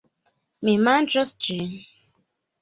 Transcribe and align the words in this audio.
Mi 0.69 0.73
manĝos 0.87 1.35
ĝin. 1.49 1.77